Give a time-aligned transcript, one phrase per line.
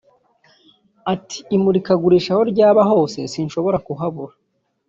[1.13, 4.33] Ati “Imurikagurisha aho ryaba hose sinshobora kuhabura